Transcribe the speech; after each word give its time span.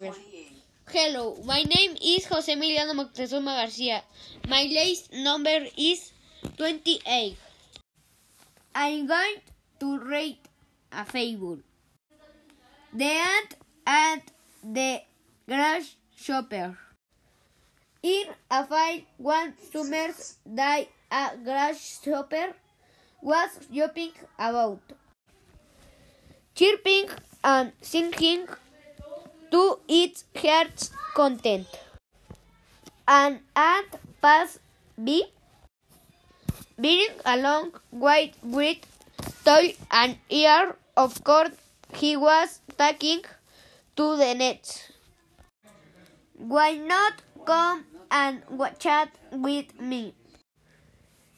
Hello, 0.00 1.36
my 1.44 1.62
name 1.62 1.94
is 2.02 2.24
Jose 2.24 2.50
Emiliano 2.50 2.94
Moctezuma 2.94 3.60
Garcia. 3.60 4.02
My 4.48 4.62
last 4.72 5.12
number 5.12 5.66
is 5.76 6.12
28. 6.56 7.36
I'm 8.74 9.06
going 9.06 9.36
to 9.78 9.98
read 9.98 10.38
a 10.90 11.04
fable. 11.04 11.58
The 12.94 13.04
ant 13.04 13.54
and 13.86 14.22
the 14.64 15.02
grasshopper. 15.46 16.78
In 18.02 18.24
a 18.50 18.64
field 18.64 19.04
one 19.18 19.52
summer's 19.70 20.38
day, 20.48 20.88
a 21.12 21.36
grasshopper 21.44 22.54
was 23.20 23.50
jumping 23.70 24.12
about, 24.38 24.80
chirping 26.54 27.10
and 27.44 27.72
singing 27.82 28.48
to 29.50 29.78
its 29.88 30.24
heart's 30.36 30.90
content. 31.14 31.66
And 33.06 33.40
ant 33.56 33.98
passed 34.22 34.60
by, 34.96 35.22
bearing 36.78 37.16
a 37.24 37.36
long 37.36 37.72
white 37.90 38.34
with 38.42 38.78
toy 39.44 39.74
and 39.90 40.16
ear 40.28 40.76
of 40.96 41.22
corn 41.24 41.52
he 41.94 42.16
was 42.16 42.60
taking 42.78 43.22
to 43.96 44.16
the 44.16 44.34
nets. 44.34 44.92
Why 46.34 46.72
not 46.76 47.22
come 47.44 47.84
and 48.10 48.42
chat 48.78 49.10
with 49.32 49.80
me? 49.80 50.14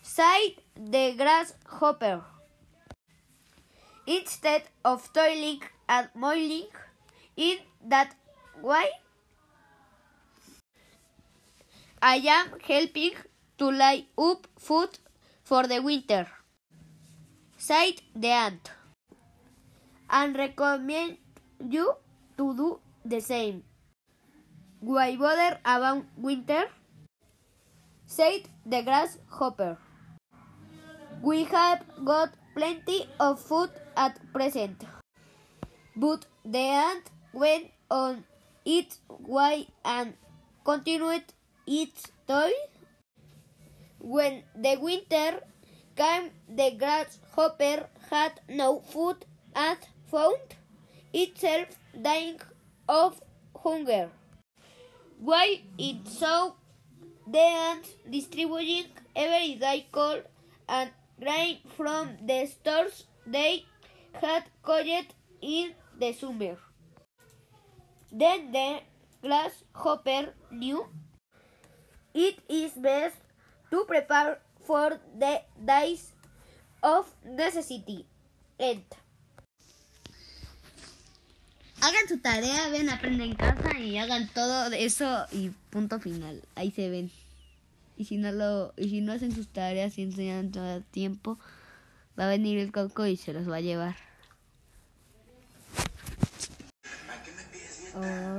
sighed 0.03 0.56
the 0.77 1.15
grasshopper. 1.17 2.23
Instead 4.06 4.65
of 4.84 5.11
toiling 5.12 5.62
and 5.89 6.09
moiling 6.15 6.69
in 7.36 7.59
that 7.88 8.14
way, 8.60 8.91
I 12.00 12.16
am 12.16 12.58
helping 12.61 13.12
to 13.58 13.70
lay 13.70 14.06
up 14.19 14.47
food 14.58 14.98
for 15.44 15.66
the 15.66 15.80
winter, 15.80 16.27
said 17.56 18.02
the 18.14 18.28
ant, 18.28 18.70
and 20.11 20.36
recommend 20.36 21.19
you 21.69 21.94
to 22.36 22.56
do 22.56 22.80
the 23.05 23.20
same. 23.20 23.62
Why 24.80 25.17
bother 25.17 25.58
about 25.64 26.05
winter? 26.17 26.64
said 28.05 28.42
the 28.67 28.83
grasshopper. 28.83 29.78
We 31.22 31.44
have 31.44 31.84
got 32.05 32.34
plenty 32.55 33.06
of 33.20 33.41
food 33.41 33.70
at 33.96 34.19
present. 34.33 34.84
But 35.94 36.27
the 36.44 36.58
ant 36.58 37.11
went 37.33 37.70
on 37.91 38.25
its 38.64 39.00
way 39.08 39.69
and 39.84 40.14
continued 40.64 41.25
its 41.66 42.11
toil. 42.27 42.52
When 43.98 44.42
the 44.56 44.77
winter 44.77 45.41
came, 45.97 46.30
the 46.48 46.70
grasshopper 46.78 47.89
had 48.11 48.41
no 48.48 48.80
food 48.80 49.24
and 49.55 49.78
found 50.11 50.56
itself 51.12 51.69
dying 52.00 52.41
of 52.89 53.20
hunger. 53.56 54.11
While 55.19 55.56
it 55.78 56.08
saw 56.08 56.52
the 57.27 57.39
ants 57.39 57.91
distributing 58.11 58.86
every 59.14 59.55
day 59.55 59.86
coal 59.92 60.22
and 60.69 60.91
grain 61.20 61.58
from 61.77 62.17
the 62.27 62.46
stores 62.46 63.05
they 63.27 63.64
had 64.14 64.44
collected 64.62 65.14
in 65.41 65.74
the 65.98 66.12
summer. 66.12 66.56
The 68.12 68.82
grasshopper 69.22 70.34
knew 70.50 70.84
it 72.12 72.36
is 72.46 72.72
best 72.77 73.16
to 73.70 73.84
prepare 73.88 74.38
for 74.66 75.00
the 75.18 75.41
days 75.64 76.12
of 76.83 77.08
necessity. 77.24 78.05
End. 78.58 78.84
Hagan 81.80 82.06
su 82.06 82.18
tarea, 82.18 82.68
ven, 82.68 82.90
aprenden 82.90 83.30
en 83.30 83.34
casa 83.34 83.78
y 83.78 83.96
hagan 83.96 84.28
todo 84.28 84.70
eso 84.72 85.27
y 85.33 85.51
punto 85.70 85.98
final. 85.98 86.42
Ahí 86.55 86.70
se 86.70 86.90
ven. 86.90 87.11
Y 87.96 88.05
si 88.05 88.18
no 88.18 88.30
lo, 88.30 88.74
y 88.77 88.90
si 88.90 89.01
no 89.01 89.12
hacen 89.12 89.33
sus 89.33 89.48
tareas 89.48 89.96
y 89.98 90.02
enseñan 90.02 90.52
todo 90.52 90.77
el 90.77 90.84
tiempo, 90.84 91.39
va 92.18 92.27
a 92.27 92.28
venir 92.28 92.58
el 92.58 92.72
coco 92.72 93.06
y 93.06 93.17
se 93.17 93.33
los 93.33 93.48
va 93.51 93.56
a 93.56 93.61
llevar. 93.61 94.11
Hola. 97.95 98.32